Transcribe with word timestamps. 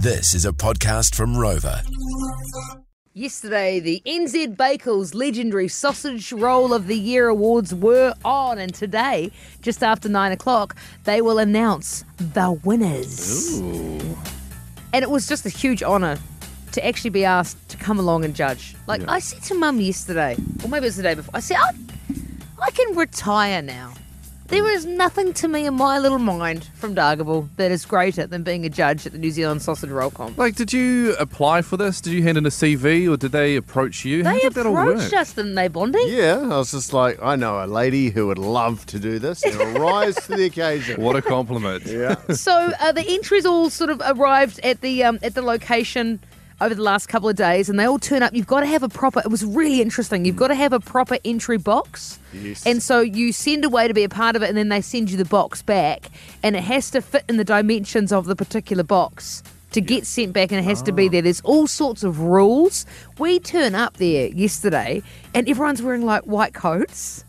This 0.00 0.32
is 0.32 0.44
a 0.44 0.52
podcast 0.52 1.16
from 1.16 1.36
Rover. 1.36 1.82
Yesterday, 3.14 3.80
the 3.80 4.00
NZ 4.06 4.56
Bakers 4.56 5.12
Legendary 5.12 5.66
Sausage 5.66 6.32
Roll 6.32 6.72
of 6.72 6.86
the 6.86 6.96
Year 6.96 7.26
Awards 7.26 7.74
were 7.74 8.14
on, 8.24 8.58
and 8.58 8.72
today, 8.72 9.32
just 9.60 9.82
after 9.82 10.08
nine 10.08 10.30
o'clock, 10.30 10.76
they 11.02 11.20
will 11.20 11.40
announce 11.40 12.04
the 12.16 12.52
winners. 12.62 13.58
And 13.58 15.02
it 15.02 15.10
was 15.10 15.26
just 15.26 15.44
a 15.46 15.50
huge 15.50 15.82
honour 15.82 16.16
to 16.70 16.86
actually 16.86 17.10
be 17.10 17.24
asked 17.24 17.68
to 17.70 17.76
come 17.76 17.98
along 17.98 18.24
and 18.24 18.36
judge. 18.36 18.76
Like, 18.86 19.02
I 19.08 19.18
said 19.18 19.42
to 19.48 19.54
Mum 19.54 19.80
yesterday, 19.80 20.36
or 20.62 20.68
maybe 20.68 20.84
it 20.84 20.90
was 20.90 20.96
the 20.96 21.02
day 21.02 21.14
before, 21.14 21.34
I 21.34 21.40
said, 21.40 21.56
I, 21.56 21.72
I 22.62 22.70
can 22.70 22.96
retire 22.96 23.62
now. 23.62 23.94
There 24.48 24.66
is 24.70 24.86
nothing 24.86 25.34
to 25.34 25.46
me 25.48 25.66
in 25.66 25.74
my 25.74 25.98
little 25.98 26.18
mind 26.18 26.64
from 26.74 26.94
Dargaville 26.94 27.48
that 27.56 27.70
is 27.70 27.84
greater 27.84 28.26
than 28.26 28.42
being 28.44 28.64
a 28.64 28.70
judge 28.70 29.04
at 29.04 29.12
the 29.12 29.18
New 29.18 29.30
Zealand 29.30 29.60
Sausage 29.60 29.90
Roll 29.90 30.10
Comp. 30.10 30.38
Like, 30.38 30.54
did 30.56 30.72
you 30.72 31.14
apply 31.16 31.60
for 31.60 31.76
this? 31.76 32.00
Did 32.00 32.14
you 32.14 32.22
hand 32.22 32.38
in 32.38 32.46
a 32.46 32.48
CV 32.48 33.06
or 33.12 33.18
did 33.18 33.32
they 33.32 33.56
approach 33.56 34.06
you? 34.06 34.24
How 34.24 34.32
They 34.32 34.40
did 34.40 34.54
that 34.54 34.64
all 34.64 34.72
work? 34.72 34.94
approached 34.96 35.12
us, 35.12 35.34
didn't 35.34 35.54
they, 35.54 35.68
Bondi? 35.68 35.98
Yeah, 36.06 36.38
I 36.40 36.56
was 36.56 36.70
just 36.70 36.94
like, 36.94 37.22
I 37.22 37.36
know 37.36 37.62
a 37.62 37.66
lady 37.66 38.08
who 38.08 38.26
would 38.28 38.38
love 38.38 38.86
to 38.86 38.98
do 38.98 39.18
this 39.18 39.44
and 39.44 39.54
will 39.58 39.82
rise 39.82 40.14
to 40.26 40.34
the 40.36 40.44
occasion. 40.46 41.02
What 41.02 41.14
a 41.14 41.20
compliment. 41.20 41.84
Yeah. 41.84 42.14
So 42.32 42.72
uh, 42.80 42.92
the 42.92 43.04
entries 43.06 43.44
all 43.44 43.68
sort 43.68 43.90
of 43.90 44.00
arrived 44.06 44.60
at 44.64 44.80
the 44.80 45.04
um, 45.04 45.18
at 45.22 45.34
the 45.34 45.42
location 45.42 46.20
over 46.60 46.74
the 46.74 46.82
last 46.82 47.08
couple 47.08 47.28
of 47.28 47.36
days, 47.36 47.68
and 47.68 47.78
they 47.78 47.84
all 47.84 47.98
turn 47.98 48.22
up. 48.22 48.34
You've 48.34 48.46
got 48.46 48.60
to 48.60 48.66
have 48.66 48.82
a 48.82 48.88
proper. 48.88 49.20
It 49.20 49.30
was 49.30 49.44
really 49.44 49.80
interesting. 49.80 50.24
You've 50.24 50.36
mm. 50.36 50.40
got 50.40 50.48
to 50.48 50.54
have 50.54 50.72
a 50.72 50.80
proper 50.80 51.18
entry 51.24 51.58
box. 51.58 52.18
Yes. 52.32 52.66
And 52.66 52.82
so 52.82 53.00
you 53.00 53.32
send 53.32 53.64
away 53.64 53.88
to 53.88 53.94
be 53.94 54.04
a 54.04 54.08
part 54.08 54.36
of 54.36 54.42
it, 54.42 54.48
and 54.48 54.58
then 54.58 54.68
they 54.68 54.80
send 54.80 55.10
you 55.10 55.16
the 55.16 55.24
box 55.24 55.62
back, 55.62 56.10
and 56.42 56.56
it 56.56 56.62
has 56.62 56.90
to 56.90 57.00
fit 57.00 57.24
in 57.28 57.36
the 57.36 57.44
dimensions 57.44 58.12
of 58.12 58.26
the 58.26 58.36
particular 58.36 58.82
box. 58.82 59.42
To 59.72 59.82
get 59.82 60.06
sent 60.06 60.32
back 60.32 60.50
and 60.50 60.58
it 60.58 60.64
has 60.64 60.80
to 60.82 60.92
be 60.92 61.08
ah. 61.08 61.10
there. 61.10 61.22
There's 61.22 61.42
all 61.42 61.66
sorts 61.66 62.02
of 62.02 62.20
rules. 62.20 62.86
We 63.18 63.38
turn 63.38 63.74
up 63.74 63.98
there 63.98 64.28
yesterday 64.28 65.02
and 65.34 65.46
everyone's 65.46 65.82
wearing 65.82 66.06
like 66.06 66.22
white 66.22 66.54
coats 66.54 67.22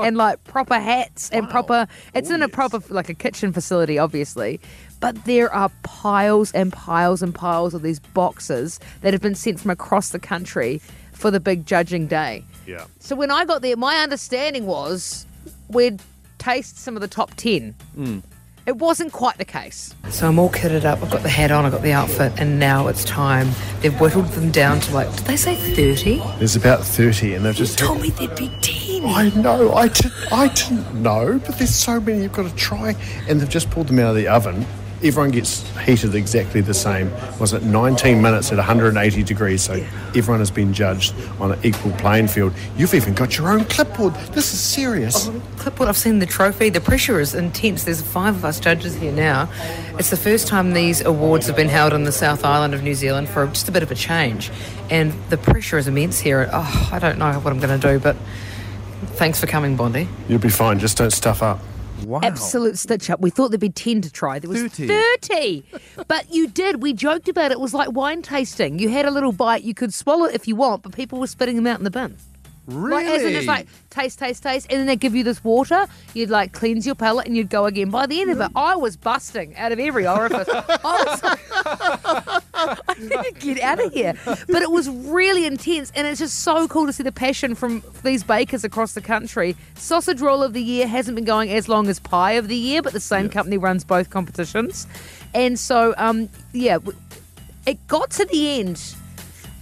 and 0.04 0.16
like 0.16 0.42
proper 0.44 0.78
hats 0.78 1.30
and 1.30 1.48
proper 1.48 1.86
it's 2.14 2.30
in 2.30 2.42
a 2.42 2.48
proper 2.48 2.80
like 2.92 3.08
a 3.08 3.14
kitchen 3.14 3.52
facility 3.52 3.98
obviously 3.98 4.60
but 5.00 5.24
there 5.24 5.52
are 5.52 5.70
piles 5.82 6.52
and 6.52 6.72
piles 6.72 7.22
and 7.22 7.34
piles 7.34 7.74
of 7.74 7.82
these 7.82 7.98
boxes 7.98 8.80
that 9.02 9.12
have 9.12 9.20
been 9.22 9.34
sent 9.34 9.60
from 9.60 9.70
across 9.70 10.10
the 10.10 10.18
country 10.18 10.80
for 11.12 11.30
the 11.30 11.40
big 11.40 11.66
judging 11.66 12.06
day 12.06 12.44
Yeah. 12.66 12.84
so 13.00 13.14
when 13.16 13.30
i 13.30 13.44
got 13.44 13.62
there 13.62 13.76
my 13.76 13.96
understanding 13.98 14.66
was 14.66 15.26
we'd 15.68 16.00
taste 16.38 16.78
some 16.78 16.94
of 16.96 17.00
the 17.00 17.08
top 17.08 17.34
10 17.34 17.74
hmm. 17.94 18.18
it 18.66 18.76
wasn't 18.76 19.12
quite 19.12 19.38
the 19.38 19.44
case 19.44 19.94
So 20.10 20.28
I'm 20.28 20.38
all 20.38 20.50
kitted 20.50 20.84
up. 20.84 21.02
I've 21.02 21.10
got 21.10 21.22
the 21.22 21.28
hat 21.28 21.50
on, 21.50 21.64
I've 21.64 21.72
got 21.72 21.82
the 21.82 21.92
outfit, 21.92 22.32
and 22.38 22.60
now 22.60 22.86
it's 22.86 23.04
time. 23.04 23.48
They've 23.80 23.98
whittled 24.00 24.26
them 24.28 24.52
down 24.52 24.78
to 24.80 24.94
like, 24.94 25.10
did 25.16 25.26
they 25.26 25.36
say 25.36 25.56
30? 25.56 26.22
There's 26.38 26.54
about 26.54 26.84
30 26.84 27.34
and 27.34 27.44
they've 27.44 27.54
just 27.54 27.76
Told 27.78 28.00
me 28.00 28.10
there'd 28.10 28.36
be 28.36 28.48
10. 28.60 28.75
I 29.04 29.30
know, 29.36 29.72
I, 29.74 29.88
did, 29.88 30.12
I 30.32 30.48
didn't 30.48 31.02
know, 31.02 31.40
but 31.44 31.58
there's 31.58 31.74
so 31.74 32.00
many 32.00 32.22
you've 32.22 32.32
got 32.32 32.48
to 32.48 32.56
try. 32.56 32.94
And 33.28 33.40
they've 33.40 33.48
just 33.48 33.70
pulled 33.70 33.88
them 33.88 33.98
out 33.98 34.10
of 34.10 34.16
the 34.16 34.28
oven. 34.28 34.66
Everyone 35.02 35.30
gets 35.30 35.68
heated 35.80 36.14
exactly 36.14 36.62
the 36.62 36.72
same. 36.72 37.12
Was 37.38 37.52
it 37.52 37.62
19 37.62 38.22
minutes 38.22 38.50
at 38.50 38.56
180 38.56 39.22
degrees? 39.24 39.62
So 39.62 39.74
everyone 40.14 40.38
has 40.38 40.50
been 40.50 40.72
judged 40.72 41.14
on 41.38 41.52
an 41.52 41.58
equal 41.62 41.92
playing 41.92 42.28
field. 42.28 42.54
You've 42.78 42.94
even 42.94 43.12
got 43.12 43.36
your 43.36 43.50
own 43.50 43.66
clipboard. 43.66 44.14
This 44.32 44.54
is 44.54 44.60
serious. 44.60 45.28
Oh, 45.28 45.42
clipboard, 45.58 45.90
I've 45.90 45.98
seen 45.98 46.18
the 46.18 46.26
trophy. 46.26 46.70
The 46.70 46.80
pressure 46.80 47.20
is 47.20 47.34
intense. 47.34 47.84
There's 47.84 48.00
five 48.00 48.36
of 48.36 48.44
us 48.46 48.58
judges 48.58 48.94
here 48.94 49.12
now. 49.12 49.50
It's 49.98 50.08
the 50.08 50.16
first 50.16 50.48
time 50.48 50.72
these 50.72 51.02
awards 51.02 51.46
have 51.46 51.56
been 51.56 51.68
held 51.68 51.92
on 51.92 52.04
the 52.04 52.12
South 52.12 52.42
Island 52.42 52.72
of 52.72 52.82
New 52.82 52.94
Zealand 52.94 53.28
for 53.28 53.46
just 53.48 53.68
a 53.68 53.72
bit 53.72 53.82
of 53.82 53.90
a 53.90 53.94
change. 53.94 54.50
And 54.88 55.12
the 55.28 55.36
pressure 55.36 55.76
is 55.76 55.88
immense 55.88 56.20
here. 56.20 56.48
Oh, 56.50 56.88
I 56.90 56.98
don't 56.98 57.18
know 57.18 57.34
what 57.34 57.52
I'm 57.52 57.60
going 57.60 57.78
to 57.78 57.92
do, 57.92 57.98
but 57.98 58.16
thanks 59.16 59.40
for 59.40 59.46
coming, 59.46 59.76
Bondi. 59.76 60.08
You'll 60.28 60.38
be 60.38 60.48
fine. 60.48 60.78
Just 60.78 60.98
don't 60.98 61.10
stuff 61.10 61.42
up. 61.42 61.60
Wow. 62.04 62.20
absolute 62.22 62.76
stitch 62.76 63.08
up. 63.08 63.20
We 63.20 63.30
thought 63.30 63.50
there'd 63.50 63.60
be 63.60 63.70
10 63.70 64.02
to 64.02 64.12
try. 64.12 64.38
There 64.38 64.50
was 64.50 64.60
30. 64.62 64.86
30. 64.86 65.64
but 66.06 66.32
you 66.32 66.46
did. 66.46 66.82
We 66.82 66.92
joked 66.92 67.26
about 67.28 67.50
it. 67.50 67.54
It 67.54 67.60
was 67.60 67.72
like 67.72 67.90
wine 67.92 68.20
tasting. 68.20 68.78
You 68.78 68.90
had 68.90 69.06
a 69.06 69.10
little 69.10 69.32
bite. 69.32 69.62
You 69.62 69.72
could 69.72 69.94
swallow 69.94 70.26
it 70.26 70.34
if 70.34 70.46
you 70.46 70.56
want, 70.56 70.82
but 70.82 70.94
people 70.94 71.18
were 71.18 71.26
spitting 71.26 71.56
them 71.56 71.66
out 71.66 71.78
in 71.78 71.84
the 71.84 71.90
bin. 71.90 72.16
Really? 72.66 73.04
Like, 73.04 73.14
as 73.14 73.22
in 73.22 73.32
just 73.32 73.46
like 73.46 73.68
taste, 73.90 74.18
taste, 74.18 74.42
taste. 74.42 74.66
And 74.70 74.80
then 74.80 74.86
they 74.86 74.96
give 74.96 75.14
you 75.14 75.22
this 75.24 75.42
water. 75.42 75.86
You'd 76.14 76.30
like 76.30 76.52
cleanse 76.52 76.84
your 76.84 76.96
palate 76.96 77.26
and 77.26 77.36
you'd 77.36 77.48
go 77.48 77.64
again. 77.64 77.90
By 77.90 78.06
the 78.06 78.20
end 78.20 78.30
of 78.30 78.40
it, 78.40 78.50
I 78.56 78.76
was 78.76 78.96
busting 78.96 79.56
out 79.56 79.72
of 79.72 79.78
every 79.78 80.06
orifice. 80.06 80.48
I 80.52 81.04
was 81.06 81.22
like, 81.22 81.40
I 81.52 82.34
need 82.34 82.40
to 82.40 82.45
get 83.40 83.60
out 83.60 83.84
of 83.84 83.92
here. 83.92 84.14
But 84.24 84.62
it 84.62 84.70
was 84.70 84.88
really 84.88 85.44
intense. 85.46 85.92
And 85.94 86.06
it's 86.06 86.18
just 86.20 86.40
so 86.40 86.66
cool 86.68 86.86
to 86.86 86.92
see 86.92 87.02
the 87.02 87.12
passion 87.12 87.54
from 87.54 87.82
these 88.02 88.22
bakers 88.24 88.64
across 88.64 88.92
the 88.94 89.00
country. 89.00 89.56
Sausage 89.74 90.20
Roll 90.20 90.42
of 90.42 90.52
the 90.52 90.62
Year 90.62 90.86
hasn't 90.86 91.14
been 91.14 91.24
going 91.24 91.50
as 91.52 91.68
long 91.68 91.88
as 91.88 91.98
Pie 92.00 92.32
of 92.32 92.48
the 92.48 92.56
Year, 92.56 92.82
but 92.82 92.92
the 92.92 93.00
same 93.00 93.28
company 93.28 93.58
runs 93.58 93.84
both 93.84 94.10
competitions. 94.10 94.86
And 95.34 95.58
so, 95.58 95.94
um, 95.98 96.28
yeah, 96.52 96.78
it 97.66 97.84
got 97.88 98.10
to 98.12 98.24
the 98.24 98.58
end 98.60 98.80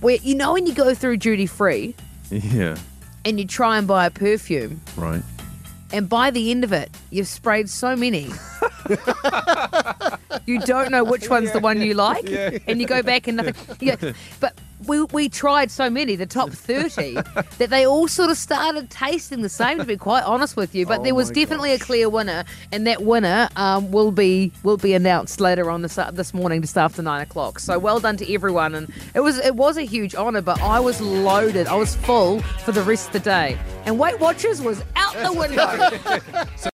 where, 0.00 0.16
you 0.16 0.34
know, 0.34 0.52
when 0.52 0.66
you 0.66 0.74
go 0.74 0.94
through 0.94 1.16
duty 1.16 1.46
free, 1.46 1.94
Yeah. 2.30 2.76
and 3.24 3.38
you 3.40 3.46
try 3.46 3.78
and 3.78 3.86
buy 3.86 4.06
a 4.06 4.10
perfume, 4.10 4.80
Right. 4.96 5.22
and 5.92 6.08
by 6.08 6.30
the 6.30 6.50
end 6.50 6.62
of 6.64 6.72
it, 6.72 6.90
you've 7.10 7.28
sprayed 7.28 7.70
so 7.70 7.96
many. 7.96 8.30
you 10.46 10.60
don't 10.60 10.90
know 10.90 11.04
which 11.04 11.28
one's 11.28 11.52
the 11.52 11.60
one 11.60 11.80
you 11.80 11.94
like, 11.94 12.28
and 12.66 12.80
you 12.80 12.86
go 12.86 13.02
back 13.02 13.26
and 13.26 13.36
nothing. 13.36 13.54
You 13.80 13.96
go, 13.96 14.12
but 14.40 14.58
we, 14.86 15.02
we 15.04 15.28
tried 15.28 15.70
so 15.70 15.88
many, 15.88 16.16
the 16.16 16.26
top 16.26 16.50
30, 16.50 17.14
that 17.14 17.68
they 17.70 17.86
all 17.86 18.08
sort 18.08 18.30
of 18.30 18.36
started 18.36 18.90
tasting 18.90 19.42
the 19.42 19.48
same, 19.48 19.78
to 19.78 19.84
be 19.84 19.96
quite 19.96 20.24
honest 20.24 20.56
with 20.56 20.74
you. 20.74 20.86
But 20.86 21.04
there 21.04 21.14
was 21.14 21.30
definitely 21.30 21.72
a 21.72 21.78
clear 21.78 22.08
winner, 22.08 22.44
and 22.72 22.86
that 22.86 23.02
winner 23.02 23.48
um, 23.56 23.90
will 23.90 24.10
be 24.10 24.52
will 24.62 24.76
be 24.76 24.94
announced 24.94 25.40
later 25.40 25.70
on 25.70 25.82
this, 25.82 25.98
uh, 25.98 26.10
this 26.10 26.34
morning, 26.34 26.60
just 26.60 26.76
after 26.76 27.02
nine 27.02 27.22
o'clock. 27.22 27.58
So 27.58 27.78
well 27.78 28.00
done 28.00 28.16
to 28.18 28.32
everyone. 28.32 28.74
And 28.74 28.92
it 29.14 29.20
was, 29.20 29.38
it 29.38 29.54
was 29.54 29.76
a 29.76 29.82
huge 29.82 30.14
honour, 30.14 30.42
but 30.42 30.60
I 30.60 30.80
was 30.80 31.00
loaded. 31.00 31.66
I 31.66 31.76
was 31.76 31.94
full 31.96 32.40
for 32.40 32.72
the 32.72 32.82
rest 32.82 33.08
of 33.08 33.12
the 33.14 33.20
day. 33.20 33.58
And 33.86 33.98
Weight 33.98 34.18
Watchers 34.18 34.60
was 34.60 34.82
out 34.96 35.14
the 35.14 35.32
window. 35.32 36.40